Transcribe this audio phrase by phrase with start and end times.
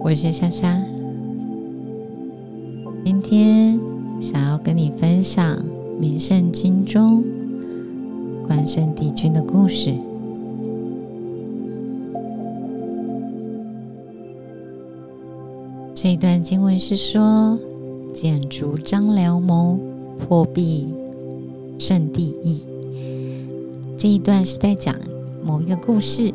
[0.00, 0.80] 我是夏夏，
[3.04, 3.78] 今天
[4.20, 5.56] 想要跟你分享
[5.98, 7.22] 《名圣经》中
[8.46, 9.92] 关圣帝君的故事。
[15.94, 17.58] 这一段经文是说
[18.14, 19.78] ：“建筑张辽谋
[20.18, 20.94] 破壁
[21.78, 22.62] 圣帝义。”
[23.98, 24.94] 这一段是在讲
[25.44, 26.32] 某一个故事。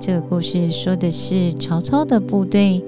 [0.00, 2.82] 这个故事说的是曹操的部队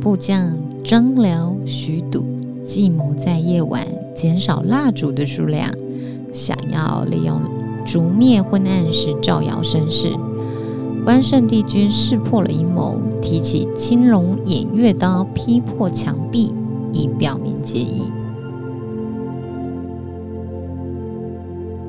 [0.00, 2.24] 部将张辽、徐笃
[2.64, 5.70] 计谋在夜晚减少蜡烛的数量，
[6.32, 7.40] 想要利用
[7.86, 10.12] 烛灭昏暗时照耀声势。
[11.04, 16.52] 关圣帝君识破了阴谋，提起青龙偃月刀劈破墙壁，
[16.92, 18.10] 以表明结义。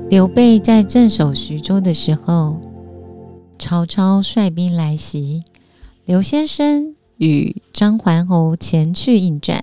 [0.10, 2.71] 刘备在镇守徐州的时候。
[3.62, 5.44] 曹操率兵来袭，
[6.04, 9.62] 刘先生与张桓侯前去应战，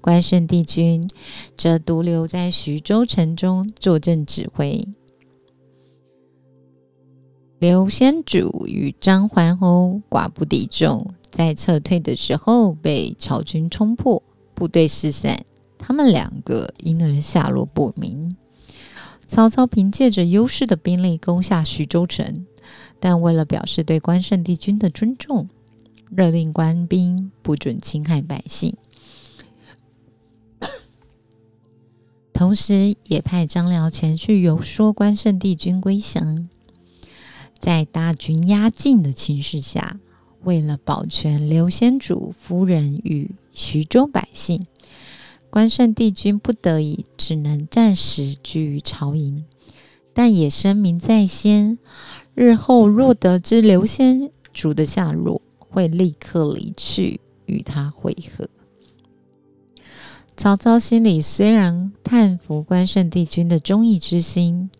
[0.00, 1.10] 关圣帝君
[1.56, 4.86] 则独留在徐州城中坐镇指挥。
[7.58, 14.22] 刘先主与张桓侯寡不敌众，在撤退的时候被曹军冲破，
[14.54, 15.44] 部队四散，
[15.76, 18.36] 他们两个因而下落不明。
[19.26, 22.46] 曹操凭借着优势的兵力攻下徐州城。
[23.00, 25.48] 但为了表示对关圣帝君的尊重，
[26.10, 28.76] 勒令官兵不准侵害百姓，
[32.32, 36.48] 同时也派张辽前去游说关圣帝君归降。
[37.58, 40.00] 在大军压境的情势下，
[40.42, 44.66] 为了保全刘先主夫人与徐州百姓，
[45.48, 49.44] 关圣帝君不得已只能暂时居于朝营，
[50.12, 51.78] 但也声明在先。
[52.34, 58.48] 日后若得知刘先主的下落，会立刻离去与他会合。
[60.34, 64.70] 曹操心里虽然叹服关圣帝君的忠义之心，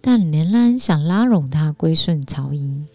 [0.00, 2.86] 但仍然想拉拢他归顺曹营，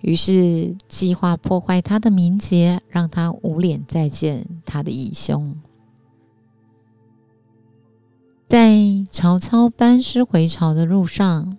[0.00, 5.54] 于是计划破坏他的名节，让他无脸再见他的义兄。
[8.48, 11.58] 在曹操班师回朝的路上。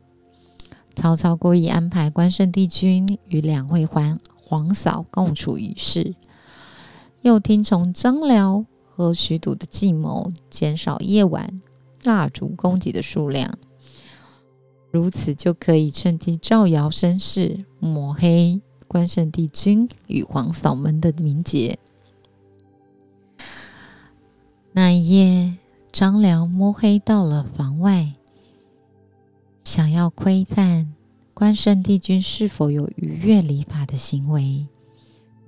[0.95, 6.15] 曹操故意安排关圣帝君与两位皇皇嫂共处一室，
[7.21, 11.61] 又听从张辽和徐笃的计谋，减少夜晚
[12.03, 13.51] 蜡烛供给的数量，
[14.91, 21.79] 如此就可以趁机造谣生事，抹黑关圣帝君与皇嫂们的名节。
[24.71, 25.57] 那一夜，
[25.91, 28.13] 张辽摸黑到了房外。
[29.63, 30.93] 想要窥探
[31.33, 34.67] 关圣帝君是否有逾越礼法的行为，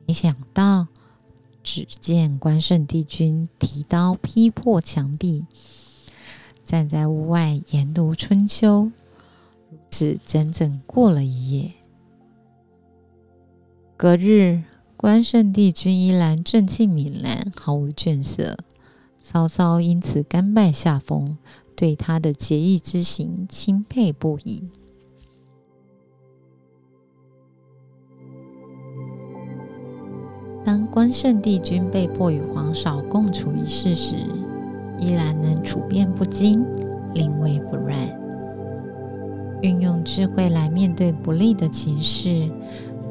[0.07, 0.87] 没想到，
[1.61, 5.45] 只见关圣帝君提刀劈破墙壁，
[6.63, 8.83] 站在屋外研读《春秋》，
[9.69, 11.73] 如此整整过了一夜。
[13.97, 14.63] 隔日，
[14.97, 18.57] 关圣帝君依然正气凛然，毫无倦色，
[19.21, 21.37] 曹操因此甘拜下风。
[21.75, 24.63] 对他的节义之行钦佩不已。
[30.63, 34.15] 当关圣帝君被迫与皇嫂共处一室时，
[34.97, 36.65] 依然能处变不惊、
[37.13, 37.95] 临危不乱，
[39.61, 42.49] 运用智慧来面对不利的情势，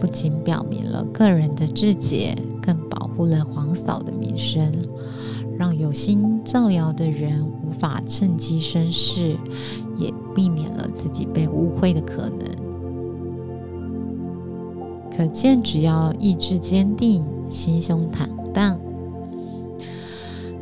[0.01, 4.73] 不仅表明了个人的志节，更保护了皇嫂的名声。
[5.57, 9.37] 让有心造谣的人无法趁机生事，
[9.97, 12.41] 也避免了自己被误会的可能。
[15.17, 18.77] 可见，只要意志坚定、心胸坦荡，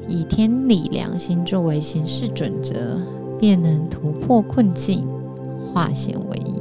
[0.07, 3.01] 以天理良心作为行事准则，
[3.39, 5.09] 便能突破困境，
[5.73, 6.53] 化险为夷。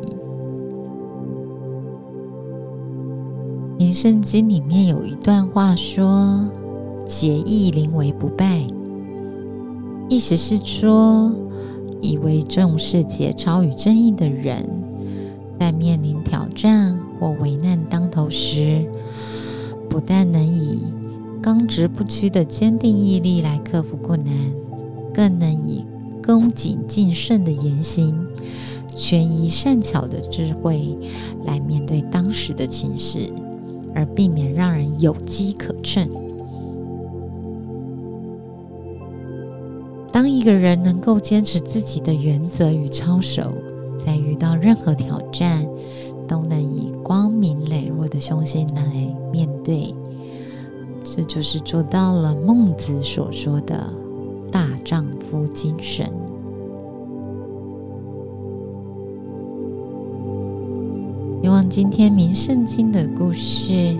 [3.78, 6.50] 《民圣经》里面有一段话说。
[7.12, 8.66] 节义临危不败，
[10.08, 11.30] 意思是说，
[12.00, 14.66] 以为重视节操与正义的人，
[15.60, 18.86] 在面临挑战或危难当头时，
[19.90, 20.86] 不但能以
[21.44, 24.34] 刚直不屈的坚定毅力来克服困难，
[25.14, 25.84] 更能以
[26.26, 28.26] 恭谨谨慎的言行、
[28.96, 30.98] 权宜善巧的智慧
[31.44, 33.30] 来面对当时的情势，
[33.94, 36.10] 而避免让人有机可乘。
[40.12, 43.54] 当一个人能够坚持自己的原则与操守，
[44.06, 45.66] 在遇到任何挑战，
[46.28, 48.84] 都能以光明磊落的胸襟来
[49.32, 49.96] 面对，
[51.04, 53.92] 这就是做到了孟子所说的
[54.52, 56.06] 大丈夫精神。
[61.42, 63.96] 希望今天明圣经的故事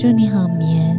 [0.00, 0.89] 祝你好眠。